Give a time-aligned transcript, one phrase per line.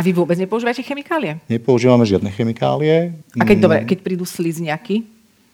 [0.00, 1.36] A vy vôbec nepoužívate chemikálie?
[1.44, 3.20] Nepoužívame žiadne chemikálie.
[3.36, 5.04] A keď, dobre, keď prídu slizniaky?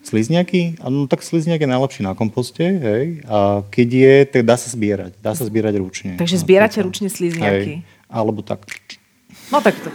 [0.07, 0.79] Slizniaky?
[0.87, 3.27] No tak slizniak je najlepší na komposte, hej.
[3.27, 5.19] A keď je, tak dá sa zbierať.
[5.19, 6.15] Dá sa zbierať ručne.
[6.15, 7.83] Takže zbierate ručne slizniaky?
[7.83, 8.07] Hej.
[8.07, 8.71] Alebo tak.
[9.51, 9.91] No tak to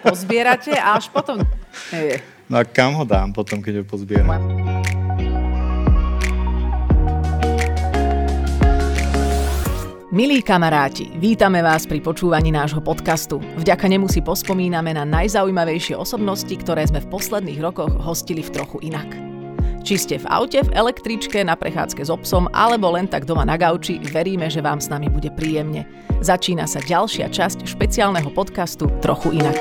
[0.00, 1.44] pozbierate a až potom...
[1.92, 2.24] Hej.
[2.48, 4.64] No a kam ho dám potom, keď ho pozbieram?
[10.16, 13.36] Milí kamaráti, vítame vás pri počúvaní nášho podcastu.
[13.60, 18.80] Vďaka nemu si pospomíname na najzaujímavejšie osobnosti, ktoré sme v posledných rokoch hostili v trochu
[18.88, 19.04] inak.
[19.84, 23.60] Či ste v aute, v električke, na prechádzke s obsom alebo len tak doma na
[23.60, 25.84] gauči, veríme, že vám s nami bude príjemne.
[26.24, 29.60] Začína sa ďalšia časť špeciálneho podcastu Trochu inak.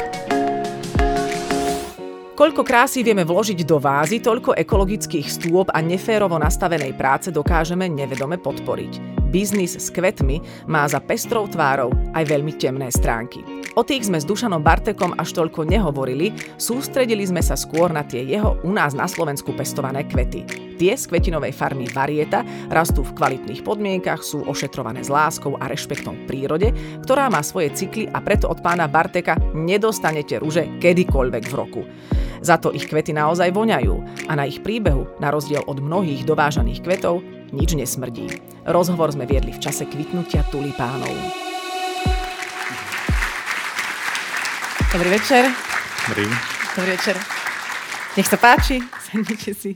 [2.40, 8.40] Koľko krásy vieme vložiť do vázy, toľko ekologických stôp a neférovo nastavenej práce dokážeme nevedome
[8.40, 9.25] podporiť.
[9.35, 13.44] Biznis s kvetmi má za pestrou tvárou aj veľmi temné stránky.
[13.75, 18.23] O tých sme s Dušanom Bartekom až toľko nehovorili, sústredili sme sa skôr na tie
[18.23, 20.47] jeho u nás na Slovensku pestované kvety.
[20.80, 26.16] Tie z kvetinovej farmy Varieta rastú v kvalitných podmienkach, sú ošetrované s láskou a rešpektom
[26.23, 26.72] v prírode,
[27.03, 31.83] ktorá má svoje cykly a preto od pána Barteka nedostanete rúže kedykoľvek v roku.
[32.39, 33.95] Za to ich kvety naozaj voňajú
[34.31, 37.20] a na ich príbehu, na rozdiel od mnohých dovážaných kvetov,
[37.56, 38.28] nič nesmrdí.
[38.67, 41.16] Rozhovor sme viedli v čase kvitnutia tulipánov.
[44.92, 45.48] Dobrý večer.
[46.11, 46.28] Dobrý.
[46.76, 47.16] Dobrý večer.
[48.16, 49.76] Nech sa páči, sadnite si.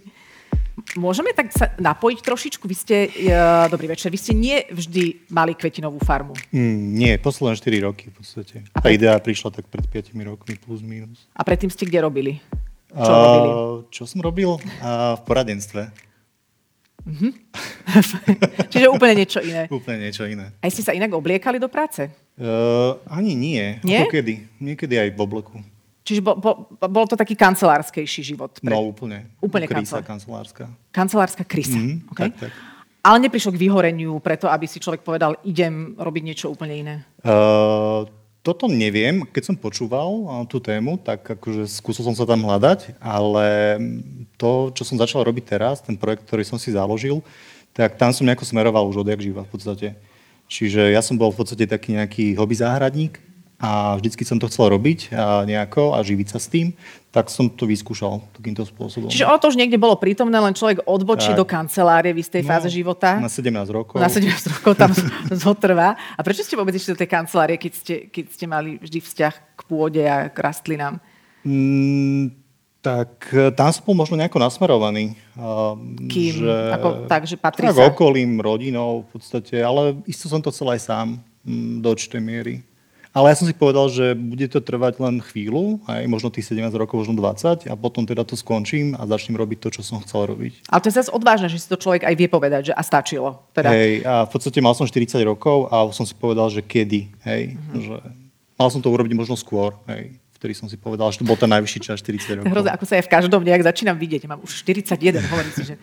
[0.95, 2.63] Môžeme tak sa napojiť trošičku?
[2.63, 6.31] Vy ste, uh, dobrý večer, vy ste nie vždy mali kvetinovú farmu.
[6.55, 8.55] Mm, nie, posledné 4 roky v podstate.
[8.71, 11.27] A Tá idea prišla tak pred 5 rokmi plus minus.
[11.35, 12.39] A predtým ste kde robili?
[12.95, 13.51] Čo uh, robili?
[13.91, 14.55] Čo som robil?
[14.79, 16.08] Uh, v poradenstve.
[17.05, 17.31] Mm-hmm.
[18.71, 19.65] Čiže úplne niečo iné.
[19.71, 20.51] úplne niečo iné.
[20.59, 22.11] A ste sa inak obliekali do práce?
[22.39, 23.79] Uh, ani nie.
[23.83, 24.07] Nie?
[24.07, 24.47] Ako kedy.
[24.59, 25.57] Niekedy aj v obleku.
[26.03, 26.51] Čiže bo, bo,
[26.89, 28.57] bol to taký kancelárskejší život?
[28.57, 28.73] Pre...
[28.73, 29.29] No úplne.
[29.43, 30.65] Úplne Krysa kancelárska.
[30.89, 31.77] Kancelárska krysa.
[31.77, 32.33] Mm, okay.
[32.33, 32.51] tak, tak.
[32.99, 36.95] Ale neprišlo k vyhoreniu preto, aby si človek povedal, idem robiť niečo úplne iné?
[37.23, 38.03] Uh,
[38.39, 39.27] toto neviem.
[39.27, 43.77] Keď som počúval tú tému, tak akože skúsil som sa tam hľadať, ale
[44.39, 47.19] to, čo som začal robiť teraz, ten projekt, ktorý som si založil,
[47.75, 49.87] tak tam som nejako smeroval už odjak živa v podstate.
[50.49, 53.21] Čiže ja som bol v podstate taký nejaký hobby záhradník
[53.59, 56.71] a vždycky som to chcel robiť a nejako a živiť sa s tým,
[57.11, 59.11] tak som to vyskúšal takýmto spôsobom.
[59.11, 61.39] Čiže ono to už niekde bolo prítomné, len človek odbočí tak.
[61.41, 63.19] do kancelárie v istej no, fáze života.
[63.19, 63.99] Na 17 rokov.
[63.99, 64.95] Na 17 rokov tam
[65.43, 65.99] zotrvá.
[66.15, 69.33] A prečo ste vôbec išli do tej kancelárie, keď ste, keď ste mali vždy vzťah
[69.59, 71.03] k pôde a k rastlinám?
[71.43, 72.31] Mm,
[72.79, 75.19] tak e, tam som bol možno nejako nasmerovaný.
[76.07, 76.47] Kým?
[76.47, 77.91] Že, Ako, tak, že patrí tak sa?
[77.91, 81.07] okolím, rodinou v podstate, ale isto som to chcel aj sám
[81.43, 82.68] mm, do určitej miery.
[83.09, 86.69] Ale ja som si povedal, že bude to trvať len chvíľu, aj možno tých 17
[86.77, 90.29] rokov, možno 20 a potom teda to skončím a začnem robiť to, čo som chcel
[90.29, 90.69] robiť.
[90.69, 93.49] Ale to je zase odvážne, že si to človek aj vie povedať, že a stačilo.
[93.49, 93.73] Teda.
[93.73, 97.57] Hej, a v podstate mal som 40 rokov a som si povedal, že kedy, hej,
[97.57, 97.81] mm-hmm.
[97.81, 97.97] že
[98.61, 101.51] mal som to urobiť možno skôr, hej ktorý som si povedal, že to bol ten
[101.51, 102.47] najvyšší čas 40 rokov.
[102.47, 104.23] Hrozne, ako sa ja v každom nejak začínam vidieť.
[104.23, 105.75] Mám už 41, hovorím si, že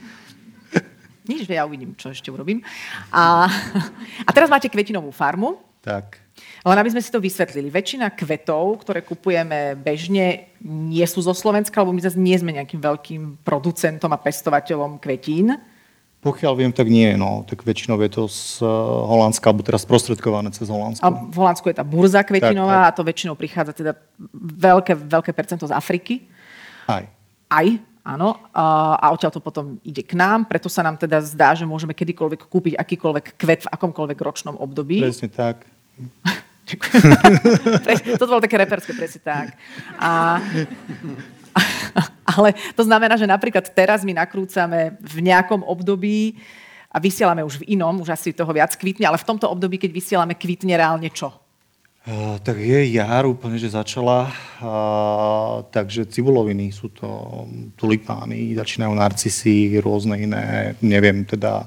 [1.29, 2.65] nič, ja uvidím, čo ešte urobím.
[3.13, 3.53] A,
[4.29, 5.61] a teraz máte kvetinovú farmu.
[5.87, 6.27] Tak.
[6.67, 7.71] Len aby sme si to vysvetlili.
[7.71, 12.83] Väčšina kvetov, ktoré kupujeme bežne, nie sú zo Slovenska, lebo my zase nie sme nejakým
[12.83, 15.55] veľkým producentom a pestovateľom kvetín.
[16.27, 17.15] Pokiaľ viem, tak nie.
[17.15, 17.47] No.
[17.47, 18.69] Tak väčšinou je to z eh,
[19.07, 21.07] Holandska, alebo teraz sprostredkované cez Holandsko.
[21.07, 22.91] A v Holandsku je tá burza kvetinová tak, tak.
[22.91, 23.93] a to väčšinou prichádza teda
[24.59, 26.27] veľké, veľké percento z Afriky.
[26.91, 27.07] Aj.
[27.47, 27.67] Aj,
[28.03, 28.43] áno.
[28.51, 32.51] A odtiaľ to potom ide k nám, preto sa nám teda zdá, že môžeme kedykoľvek
[32.51, 34.99] kúpiť akýkoľvek kvet v akomkoľvek ročnom období.
[34.99, 35.76] Presne tak.
[38.19, 39.55] Toto bolo také reperské, presne tak.
[40.03, 40.43] A,
[42.37, 46.37] ale to znamená, že napríklad teraz my nakrúcame v nejakom období
[46.91, 49.91] a vysielame už v inom, už asi toho viac kvitne, ale v tomto období, keď
[49.95, 51.31] vysielame, kvitne reálne čo?
[52.07, 54.31] Uh, tak je jar úplne, že začala,
[54.63, 57.07] uh, takže cibuloviny sú to
[57.75, 61.67] tulipány, začínajú narcisy, rôzne iné, neviem, teda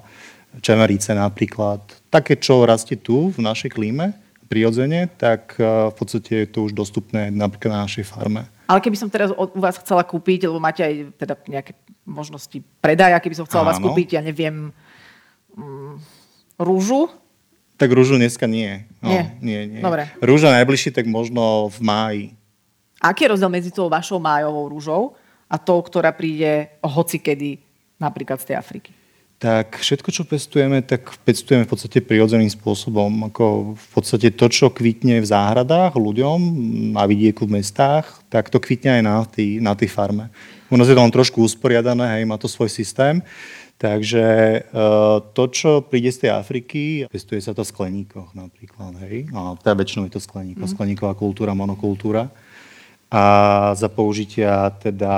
[0.57, 1.81] čemerice napríklad.
[2.09, 4.17] Také, čo rastie tu v našej klíme,
[4.49, 8.49] prirodzene, tak uh, v podstate je to už dostupné napríklad na našej farme.
[8.65, 11.73] Ale keby som teraz u vás chcela kúpiť, lebo máte aj teda nejaké
[12.05, 13.69] možnosti predaja, keby som chcela Áno.
[13.73, 14.73] vás kúpiť, ja neviem,
[15.53, 15.93] mm,
[16.57, 17.09] rúžu.
[17.77, 18.85] Tak rúžu dneska nie.
[19.01, 19.23] No, nie.
[19.41, 19.81] nie, nie.
[19.81, 20.09] Dobre.
[20.21, 22.25] Rúža najbližšie tak možno v máji.
[22.99, 25.01] Aký je rozdiel medzi tou vašou májovou rúžou
[25.47, 27.57] a tou, ktorá príde hoci kedy
[27.95, 28.98] napríklad z tej Afriky?
[29.39, 33.31] Tak všetko, čo pestujeme, tak pestujeme v podstate prirodzeným spôsobom.
[33.31, 36.39] Ako v podstate to, čo kvitne v záhradách ľuďom,
[36.91, 40.27] na vidieku v mestách, tak to kvitne aj na tej, na tej farme.
[40.67, 43.23] U nás je to len trošku usporiadané, hej, má to svoj systém.
[43.79, 44.59] Takže e,
[45.31, 49.71] to, čo príde z tej Afriky, pestuje sa to v skleníkoch napríklad, hej, a teda
[49.79, 50.71] väčšinou je to skleníko, mm.
[50.75, 52.27] skleníková kultúra, monokultúra.
[53.07, 53.23] A
[53.79, 55.15] za použitia teda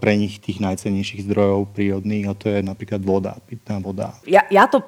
[0.00, 4.16] pre nich tých najcennejších zdrojov prírodných a to je napríklad voda, pitná voda.
[4.24, 4.84] Ja, ja to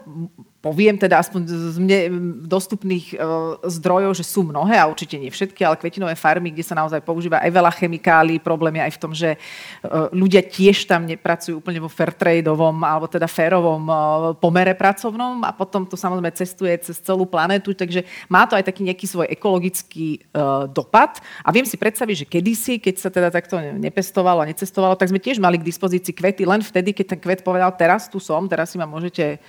[0.63, 1.99] poviem teda aspoň z mne
[2.47, 6.79] dostupných uh, zdrojov, že sú mnohé a určite nie všetky, ale kvetinové farmy, kde sa
[6.79, 8.39] naozaj používa aj veľa chemikálií.
[8.39, 13.11] Problém je aj v tom, že uh, ľudia tiež tam nepracujú úplne vo fairtradeovom alebo
[13.11, 13.99] teda férovom uh,
[14.39, 18.87] pomere pracovnom a potom to samozrejme cestuje cez celú planetu, takže má to aj taký
[18.87, 20.23] nejaký svoj ekologický
[20.71, 21.19] dopad.
[21.43, 25.19] A viem si predstaviť, že kedysi, keď sa teda takto nepestovalo a necestovalo, tak sme
[25.19, 28.71] tiež mali k dispozícii kvety len vtedy, keď ten kvet povedal, teraz tu som, teraz
[28.71, 29.43] si ma môžete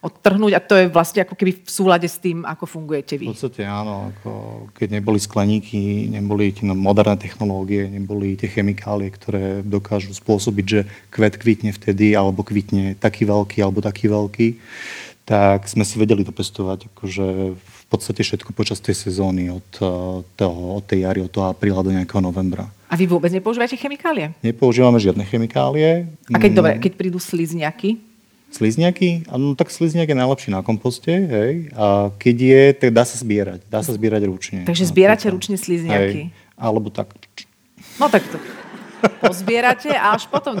[0.00, 3.28] odtrhnúť a to je vlastne ako keby v súlade s tým, ako fungujete vy.
[3.28, 4.30] V podstate áno, ako
[4.72, 10.80] keď neboli skleníky, neboli tie moderné technológie, neboli tie chemikálie, ktoré dokážu spôsobiť, že
[11.12, 14.48] kvet kvitne vtedy, alebo kvitne taký veľký, alebo taký veľký,
[15.28, 19.88] tak sme si vedeli dopestovať akože v podstate všetko počas tej sezóny od, eh,
[20.34, 22.66] toho, od tej jary, od toho apríla do nejakého novembra.
[22.90, 24.34] A vy vôbec nepoužívate chemikálie?
[24.42, 26.10] Nepoužívame žiadne chemikálie.
[26.34, 26.58] A keď, mm.
[26.58, 28.09] dobre, keď prídu slizňaky?
[28.50, 29.30] Slizniaky?
[29.30, 31.70] No tak slizniak je najlepší na komposte, hej.
[31.78, 33.62] A keď je, tak dá sa zbierať.
[33.70, 34.60] Dá sa zbierať ručne.
[34.66, 36.34] Takže zbierate ručne slizniaky?
[36.34, 36.58] Hej.
[36.58, 37.14] Alebo tak.
[37.96, 38.38] No tak to
[39.22, 40.58] pozbierate a až potom...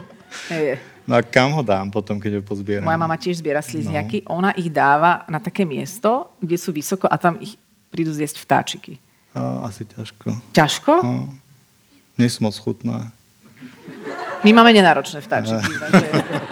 [0.48, 0.78] Hej.
[1.02, 2.86] No a kam ho dám potom, keď ho pozbieram?
[2.86, 4.22] Moja mama tiež zbiera slizniaky.
[4.22, 4.38] No.
[4.38, 7.58] Ona ich dáva na také miesto, kde sú vysoko a tam ich
[7.90, 9.02] prídu zjesť vtáčiky.
[9.34, 10.30] A, asi ťažko.
[10.54, 10.92] Ťažko?
[11.02, 11.26] No.
[12.14, 13.10] Nie sú moc chutné.
[14.40, 16.49] My máme nenáročné vtáčiky v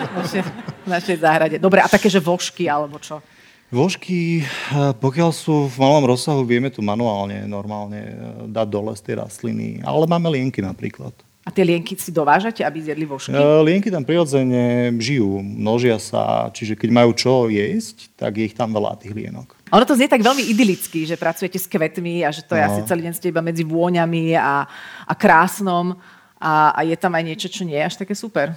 [0.87, 1.57] našej, záhrade.
[1.59, 3.21] Dobre, a také, že vožky alebo čo?
[3.69, 8.15] Vožky, eh, pokiaľ sú v malom rozsahu, vieme tu manuálne, normálne eh,
[8.49, 9.85] dať dole z tej rastliny.
[9.85, 11.13] Ale máme lienky napríklad.
[11.45, 13.33] A tie lienky si dovážate, aby zjedli vožky?
[13.33, 18.57] Eh, lienky tam prirodzene žijú, množia sa, čiže keď majú čo jesť, tak je ich
[18.57, 19.57] tam veľa tých lienok.
[19.73, 22.69] Ono to znie tak veľmi idylicky, že pracujete s kvetmi a že to je no.
[22.73, 24.65] asi celý deň ste iba medzi vôňami a,
[25.05, 25.93] a krásnom
[26.41, 28.57] a, a je tam aj niečo, čo nie je až také super.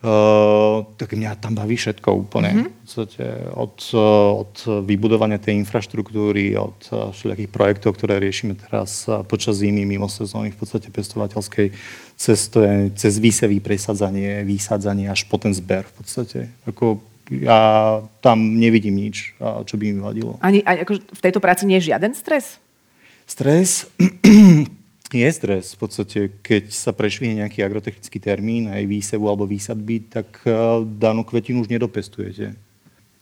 [0.00, 2.56] Uh, tak mňa tam baví všetko úplne.
[2.56, 2.72] Mm-hmm.
[2.72, 3.76] V podstate od,
[4.32, 4.54] od
[4.88, 10.88] vybudovania tej infraštruktúry, od všetkých projektov, ktoré riešime teraz počas zimy, mimo sezóny, v podstate
[10.88, 11.76] pestovateľskej,
[12.16, 15.84] cez, to je, cez výsevy, presadzanie, vysádzanie až po ten zber.
[15.92, 16.48] V podstate.
[16.64, 20.40] Ako ja tam nevidím nič, čo by mi vadilo.
[20.40, 22.56] Ani, ani ako v tejto práci nie je žiaden stres?
[23.28, 23.84] Stres?
[25.12, 25.74] Je stres.
[25.74, 30.54] V podstate, keď sa prešvihne nejaký agrotechnický termín, aj výsevu alebo výsadby, tak eh,
[30.86, 32.54] danú kvetinu už nedopestujete.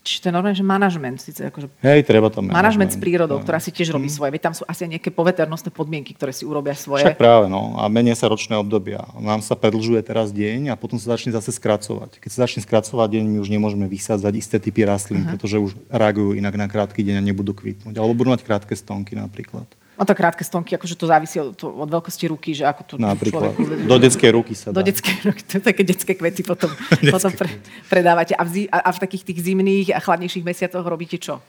[0.09, 1.21] Čiže to je normálne, že manažment.
[1.21, 4.17] Síce akože Hej, treba tam manažment s prírodou, ktorá si tiež robí mm.
[4.17, 4.31] svoje.
[4.33, 7.05] Veď tam sú asi nejaké poveternostné podmienky, ktoré si urobia svoje.
[7.05, 7.77] Však práve, no.
[7.77, 9.05] A menia sa ročné obdobia.
[9.21, 12.25] Nám sa predlžuje teraz deň a potom sa začne zase skracovať.
[12.25, 15.37] Keď sa začne skracovať deň, my už nemôžeme vysádzať isté typy rastlín, uh-huh.
[15.37, 17.93] pretože už reagujú inak na krátky deň a nebudú kvitnúť.
[18.01, 19.69] Alebo budú mať krátke stonky napríklad.
[19.99, 23.51] No to krátke stonky, akože to závisí od, od veľkosti ruky, že ako to Napríklad.
[23.51, 23.91] Človeku...
[23.91, 24.79] Do detskej ruky sa dá.
[24.79, 26.71] Do detskej ruky, to také detské kvety potom,
[27.15, 27.59] potom pre,
[27.91, 28.39] predávate.
[28.39, 31.43] A v, zi, a, a v takých tých zimných a chladnejších mesiacoch robíte čo?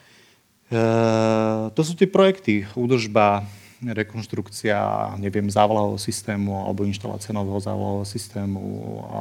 [0.73, 3.45] Uh, to sú tie projekty, údržba,
[3.85, 4.77] rekonštrukcia,
[5.21, 8.61] neviem, závlahového systému alebo inštalácia nového závlahového systému
[9.07, 9.19] a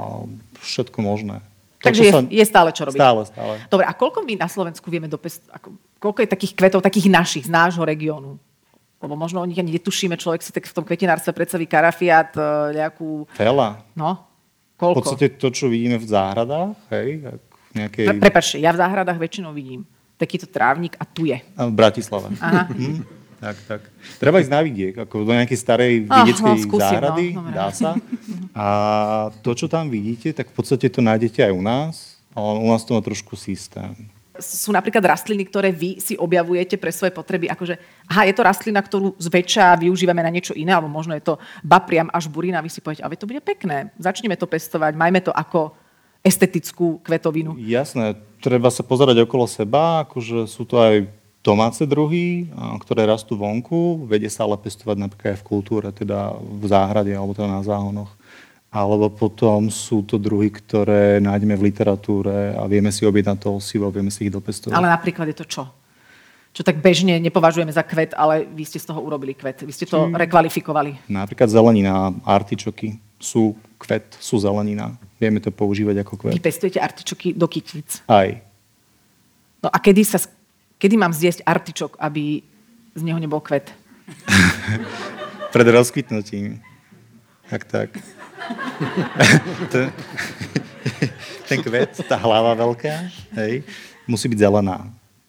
[0.58, 1.38] všetko možné.
[1.78, 2.20] To, Takže je, sa...
[2.26, 2.98] je stále čo robiť.
[2.98, 3.54] Stále, stále.
[3.70, 5.68] Dobre, a koľko my na Slovensku vieme dopestovať, ako,
[6.02, 8.34] koľko je takých kvetov, takých našich, z nášho regiónu?
[8.98, 12.82] Lebo možno o nich ani netušíme, človek si tak v tom kvetinárstve predstaví karafiát, e,
[12.82, 13.30] nejakú...
[13.38, 13.86] Veľa.
[13.94, 14.26] No,
[14.74, 14.94] koľko?
[14.94, 17.22] V podstate to, čo vidíme v záhradách, hej,
[17.78, 18.06] nejakej...
[18.10, 19.86] Pre, prepačte, ja v záhradách väčšinou vidím
[20.18, 21.38] takýto trávnik a tu je.
[21.38, 22.34] A v Bratislave.
[22.42, 22.66] Aha.
[22.74, 23.06] Hm,
[23.38, 23.80] tak, tak.
[24.18, 27.70] Treba ísť na vidiek, ako do nejakej starej vidieckej oh, no, skúsim, záhrady, no, dá
[27.70, 27.94] sa.
[28.58, 28.66] A
[29.46, 32.82] to, čo tam vidíte, tak v podstate to nájdete aj u nás, ale u nás
[32.82, 33.94] to má trošku systém
[34.38, 37.74] sú napríklad rastliny, ktoré vy si objavujete pre svoje potreby, akože
[38.08, 42.08] aha, je to rastlina, ktorú zväčša využívame na niečo iné, alebo možno je to bapriam
[42.14, 45.76] až burina, vy si poviete, ale to bude pekné, začneme to pestovať, majme to ako
[46.22, 47.54] estetickú kvetovinu.
[47.58, 51.06] Jasné, treba sa pozerať okolo seba, akože sú to aj
[51.38, 52.50] domáce druhy,
[52.82, 57.32] ktoré rastú vonku, vedie sa ale pestovať napríklad aj v kultúre, teda v záhrade alebo
[57.32, 58.10] teda na záhonoch
[58.68, 63.88] alebo potom sú to druhy, ktoré nájdeme v literatúre a vieme si objednať to osivo,
[63.88, 64.76] vieme si ich dopestovať.
[64.76, 65.64] Ale napríklad je to čo?
[66.52, 69.64] Čo tak bežne nepovažujeme za kvet, ale vy ste z toho urobili kvet.
[69.64, 70.12] Vy ste to Či...
[70.12, 71.08] rekvalifikovali.
[71.08, 74.92] Napríklad zelenina, artičoky sú kvet, sú zelenina.
[75.16, 76.44] Vieme to používať ako Vy kvet.
[76.44, 78.04] pestujete artičoky do kytíc.
[78.04, 78.36] Aj.
[79.64, 80.20] No a kedy, sa,
[80.76, 82.44] kedy mám zjesť artičok, aby
[82.92, 83.72] z neho nebol kvet?
[85.54, 86.60] Pred rozkvitnutím.
[87.48, 87.88] Tak, tak.
[89.72, 89.88] ten,
[91.48, 92.94] ten kvet, tá hlava veľká,
[93.40, 93.64] hej,
[94.04, 94.88] musí byť zelená.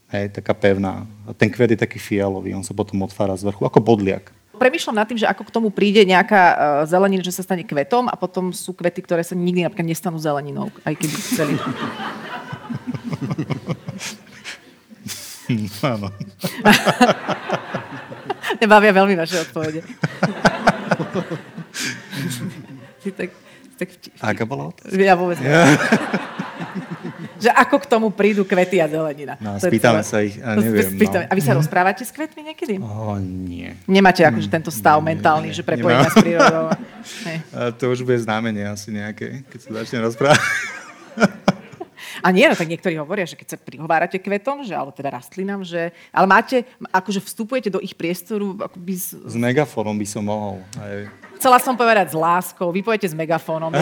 [0.10, 1.06] Hej, taká pevná.
[1.24, 4.34] A ten kvet je taký fialový, on sa potom otvára z vrchu, ako bodliak.
[4.60, 8.12] Premýšľam nad tým, že ako k tomu príde nejaká uh, zelenina, že sa stane kvetom
[8.12, 11.56] a potom sú kvety, ktoré sa nikdy napríklad nestanú zeleninou, aj keby chceli.
[15.82, 16.12] Áno.
[18.62, 19.82] Nebavia veľmi vaše odpovede.
[23.10, 23.30] Si tak,
[23.76, 24.94] tak vti- Aká bola otázka?
[24.94, 25.66] Ja vôbec ja.
[27.40, 29.40] Že ako k tomu prídu kvety a zelenina.
[29.40, 31.24] No, spýtame sa ich, a neviem, spýtame.
[31.24, 31.32] no.
[31.32, 32.76] A vy sa rozprávate s kvetmi niekedy?
[32.84, 33.72] O, nie.
[33.88, 36.68] Nemáte akože tento stav Nie, mentálny, nie, že prepojenia s prírodou.
[37.56, 40.44] A to už bude znamenie asi nejaké, keď sa začne rozprávať.
[42.20, 45.64] A nie, no tak niektorí hovoria, že keď sa prihovárate kvetom, že, ale teda rastlinám,
[45.64, 45.96] že...
[46.12, 50.60] Ale máte, akože vstupujete do ich priestoru, akoby z, S megafónom by som mohol.
[50.80, 51.08] Aj.
[51.40, 53.72] chcela som povedať s láskou, vy pojete s megafónom.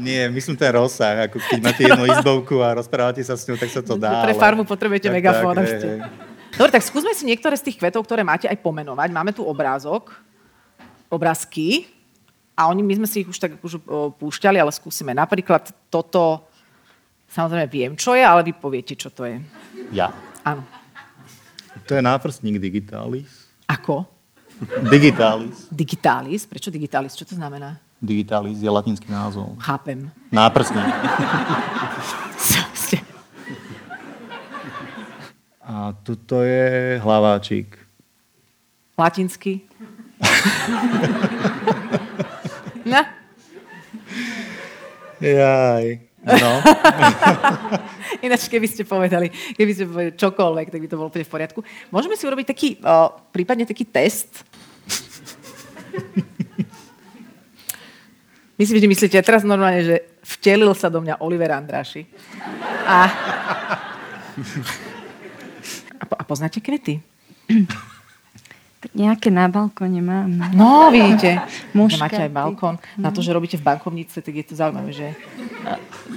[0.00, 3.68] Nie, myslím ten rozsah, ako keď máte jednu izbovku a rozprávate sa s ňou, tak
[3.68, 4.24] sa to dá.
[4.24, 5.54] Pre farmu potrebujete Tak, megafón.
[5.60, 5.86] tak, ešte.
[5.86, 6.30] hej, hej.
[6.56, 9.08] Dobre, tak skúsme si niektoré z tých kvetov, ktoré máte aj pomenovať.
[9.14, 10.10] Máme tu obrázok,
[11.06, 11.86] obrázky
[12.58, 13.78] a oni, my sme si ich už tak už
[14.18, 15.14] púšťali, ale skúsime.
[15.14, 16.44] Napríklad toto,
[17.30, 19.38] samozrejme viem, čo je, ale vy poviete, čo to je.
[19.94, 20.10] Ja.
[20.42, 20.66] Áno.
[21.86, 23.48] To je náprstník digitalis.
[23.70, 24.04] Ako?
[24.90, 25.70] Digitalis.
[25.72, 26.44] Digitalis.
[26.44, 27.16] Prečo digitalis?
[27.16, 27.80] Čo to znamená?
[28.02, 29.56] Digitalis je latinský názov.
[29.62, 30.10] Chápem.
[30.28, 30.84] Náprstník.
[35.70, 37.78] A tuto je hlaváčik.
[38.98, 39.62] Latinsky.
[42.90, 43.06] no.
[45.22, 46.09] Jaj.
[46.38, 46.52] No.
[48.26, 51.60] Ináč, keby ste povedali, keby ste povedali čokoľvek, tak by to bolo úplne v poriadku.
[51.90, 54.44] Môžeme si urobiť taký, o, prípadne taký test.
[58.60, 62.04] Myslím, že myslíte teraz normálne, že vtelil sa do mňa Oliver Andráši.
[62.84, 63.08] A,
[65.96, 67.00] a, po- a poznáte kvety?
[68.80, 70.28] Tak nejaké na balkóne mám.
[70.28, 70.44] no.
[70.52, 71.40] No, vidíte.
[71.72, 72.76] Máte aj balkón.
[73.00, 75.08] Na to, že robíte v bankovnice, tak je to zaujímavé, že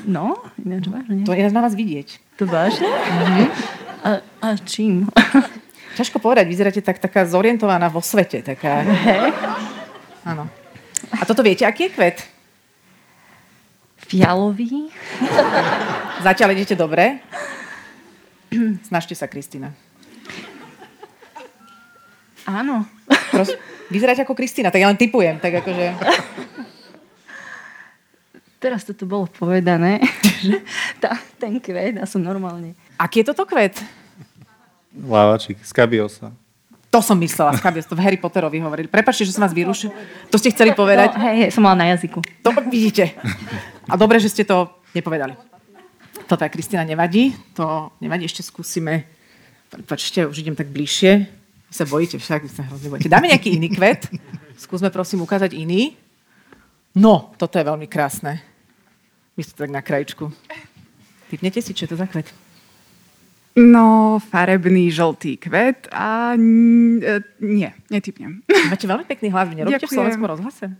[0.05, 1.23] No, ináč vážne.
[1.23, 2.19] to je na vás vidieť.
[2.41, 2.89] To vážne?
[4.03, 5.07] A, a čím?
[5.97, 8.41] Ťažko povedať, vyzeráte tak, taká zorientovaná vo svete.
[8.41, 8.81] Taká...
[10.25, 10.49] Áno.
[11.13, 12.17] A toto viete, aký je kvet?
[14.01, 14.89] Fialový?
[16.25, 17.21] Zatiaľ idete dobre?
[18.89, 19.71] Snažte sa, Kristina.
[22.49, 22.89] Áno.
[23.31, 23.55] Pros-
[23.93, 25.37] vyzeráte ako Kristina, tak ja len typujem.
[25.37, 25.85] Tak akože...
[28.63, 29.99] Teraz toto bolo povedané,
[30.47, 30.63] že
[30.95, 32.79] tá, ten kvet, ja som normálne.
[32.95, 33.75] Aký je toto kvet?
[34.95, 35.59] Hlaváčik.
[35.67, 36.31] Skabiosa.
[36.87, 38.87] To som myslela, Skabios, to v Harry Potterovi hovorili.
[38.87, 39.89] Prepačte, že som vás vyrušil.
[40.29, 41.17] To ste chceli povedať?
[41.17, 42.21] No, hej, hej, som mala na jazyku.
[42.45, 43.17] To vidíte.
[43.89, 45.33] A dobre, že ste to nepovedali.
[46.29, 47.33] Toto aj Kristina nevadí.
[47.57, 49.09] To nevadí, ešte skúsime.
[49.73, 51.11] Prepačte, už idem tak bližšie.
[51.67, 53.09] Vy sa bojíte však, vy sa hrozne bojíte.
[53.09, 54.07] Dáme nejaký iný kvet.
[54.55, 55.97] Skúsme prosím ukázať iný.
[56.93, 58.52] No, toto je veľmi krásne.
[59.33, 60.29] Vy ste tak na krajičku.
[61.29, 62.29] Typnete si, čo je to za kvet?
[63.53, 66.41] No, farebný žltý kvet a e,
[67.39, 68.41] nie, netypnem.
[68.69, 69.93] Máte veľmi pekný hlas, vy nerobíte v.
[69.93, 70.73] Slovenskom rozhlase?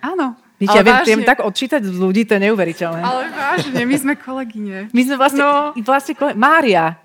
[0.00, 0.36] Áno.
[0.56, 3.00] Viete, ja viem, viem tak odčítať z ľudí, to je neuveriteľné.
[3.04, 4.88] Ale vážne, my sme kolegyne.
[4.88, 5.76] My sme vlastne, No.
[5.84, 6.32] vlastne kole...
[6.32, 6.96] Mária,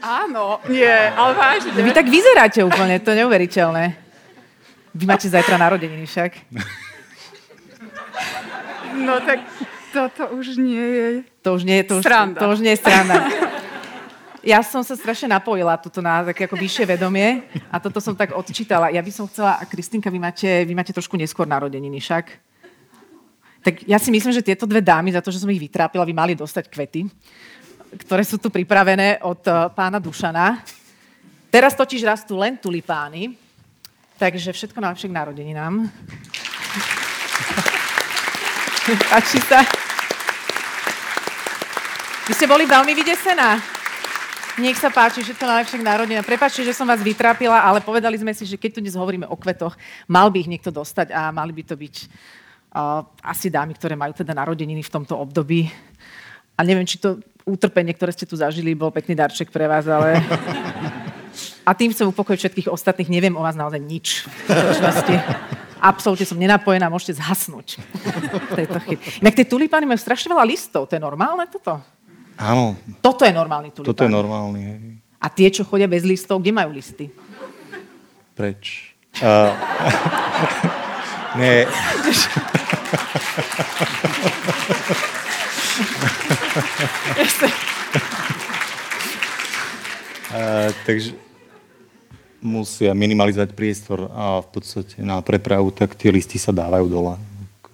[0.00, 1.76] Áno, nie, ale vážne.
[1.76, 3.84] vy tak vyzeráte úplne, to je neuveriteľné.
[4.96, 6.32] Vy máte zajtra narodeniny však.
[8.96, 9.40] No tak
[9.94, 11.08] toto už nie je.
[11.46, 12.38] To už nie, je- to už, Sranda.
[12.42, 13.14] to už nie je strana.
[14.44, 18.36] Ja som sa strašne napojila tuto na také ako vyššie vedomie a toto som tak
[18.36, 18.92] odčítala.
[18.92, 22.24] Ja by som chcela, a Kristinka, vy máte, vy máte trošku neskôr narodeniny však.
[23.64, 26.12] Tak ja si myslím, že tieto dve dámy, za to, že som ich vytrápila, by
[26.12, 27.08] mali dostať kvety,
[28.04, 30.60] ktoré sú tu pripravené od eh, pána Dušana.
[31.48, 33.32] Teraz totiž rastú len tulipány,
[34.20, 35.88] takže všetko najlepšie k narodeninám.
[39.08, 39.64] Páči sa.
[42.24, 43.60] Vy ste boli veľmi vydesená.
[44.56, 46.24] Nech sa páči, že to najlepšie k narodenia.
[46.24, 49.36] Prepačte, že som vás vytrápila, ale povedali sme si, že keď tu dnes hovoríme o
[49.36, 49.76] kvetoch,
[50.08, 51.94] mal by ich niekto dostať a mali by to byť
[52.72, 55.68] uh, asi dámy, ktoré majú teda narodeniny v tomto období.
[56.56, 60.16] A neviem, či to utrpenie, ktoré ste tu zažili, bol pekný darček pre vás, ale...
[61.68, 63.12] A tým chcem upokojiť všetkých ostatných.
[63.12, 64.24] Neviem o vás naozaj nič.
[65.92, 67.84] absolútne som nenapojená, môžete zhasnúť.
[69.20, 71.84] Inak tie tulipány majú strašne veľa listov, to je normálne toto?
[72.38, 72.74] Áno.
[72.98, 73.88] Toto je normálny tulipán.
[73.94, 74.98] Toto je normálny, hej.
[75.24, 77.08] A tie, čo chodia bez listov, kde majú listy?
[78.36, 78.92] Preč?
[79.22, 79.54] Uh,
[81.40, 81.64] nie.
[90.34, 91.14] uh, takže
[92.44, 97.16] musia minimalizovať priestor a v podstate na prepravu, tak tie listy sa dávajú dole.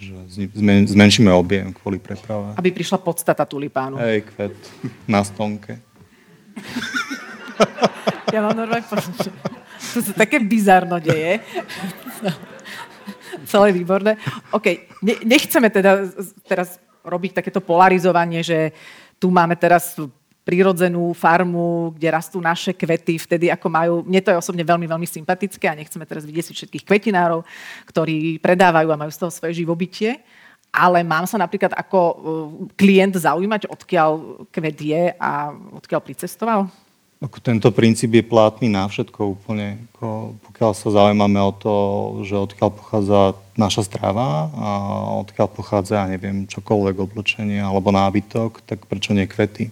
[0.00, 2.56] Zmen, zmenšíme objem kvôli preprave.
[2.56, 4.00] Aby prišla podstata tulipánu.
[4.00, 4.56] Hej, kvet
[5.04, 5.76] na stonke.
[8.32, 9.30] Ja mám normálne pocit, že
[9.92, 11.44] to sa také bizarno deje.
[13.44, 14.16] Celé výborné.
[14.56, 16.08] OK, ne, nechceme teda
[16.48, 18.72] teraz robiť takéto polarizovanie, že
[19.20, 20.00] tu máme teraz
[20.40, 25.06] prírodzenú farmu, kde rastú naše kvety, vtedy ako majú, mne to je osobne veľmi, veľmi
[25.06, 27.44] sympatické a nechceme teraz vidieť si všetkých kvetinárov,
[27.86, 30.18] ktorí predávajú a majú z toho svoje živobytie,
[30.70, 32.16] ale mám sa napríklad ako uh,
[32.78, 34.10] klient zaujímať, odkiaľ
[34.54, 36.70] kvet je a odkiaľ pricestoval?
[37.44, 39.76] Tento princíp je platný na všetko úplne.
[40.40, 41.74] Pokiaľ sa zaujímame o to,
[42.24, 43.20] že odkiaľ pochádza
[43.60, 44.68] naša strava a
[45.20, 49.68] odkiaľ pochádza, ja neviem, čokoľvek oblečenie alebo nábytok, tak prečo nie kvety?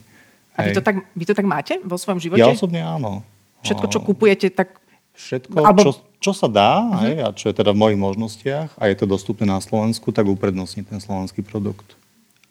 [0.59, 2.43] A vy to, tak, vy to tak máte vo svojom živote?
[2.43, 3.23] Ja osobne áno.
[3.62, 4.83] Všetko, čo kupujete, tak...
[5.15, 5.83] Všetko, alebo...
[5.83, 7.03] čo, čo sa dá uh-huh.
[7.07, 10.31] hej, a čo je teda v mojich možnostiach a je to dostupné na Slovensku, tak
[10.31, 11.99] uprednostním ten slovenský produkt.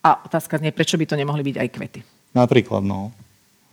[0.03, 1.99] A otázka znie, prečo by to nemohli byť aj kvety?
[2.35, 3.11] Napríklad, no.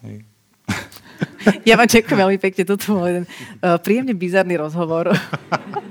[0.02, 0.22] Hej.
[1.68, 2.62] Ja vám ďakujem veľmi pekne.
[2.64, 5.12] Toto bol jeden uh, príjemne bizarný rozhovor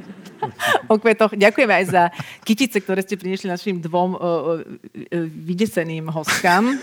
[0.92, 1.38] o kvetoch.
[1.38, 2.04] Ďakujeme aj za
[2.42, 4.34] kytice, ktoré ste priniesli našim dvom uh, uh,
[5.30, 6.74] vydeseným hostkám.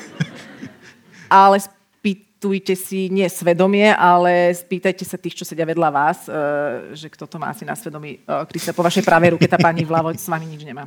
[1.31, 7.07] Ale spýtujte si nie svedomie, ale spýtajte sa tých, čo sedia vedľa vás, uh, že
[7.07, 8.19] kto to má asi na svedomí.
[8.27, 10.85] Uh, Krista, po vašej pravej ruke tá pani vľavo s vami nič nemá.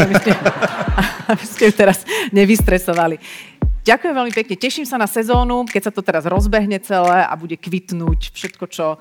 [0.00, 0.30] Aby ste,
[1.36, 2.02] aby ste ju teraz
[2.32, 3.20] nevystresovali.
[3.80, 4.54] Ďakujem veľmi pekne.
[4.60, 9.00] Teším sa na sezónu, keď sa to teraz rozbehne celé a bude kvitnúť všetko, čo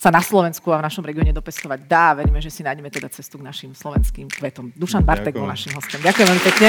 [0.00, 2.16] sa na Slovensku a v našom regióne dopestovať dá.
[2.16, 4.72] Veríme, že si nájdeme teda cestu k našim slovenským kvetom.
[4.72, 6.00] Dušan Bartek bol našim hostom.
[6.00, 6.68] Ďakujem veľmi pekne.